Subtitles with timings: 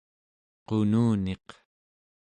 [0.67, 1.47] qununiq